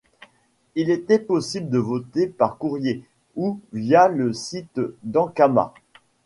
[0.73, 3.03] Il était possible de voter par courrier
[3.35, 5.75] ou via le site d'Ankama.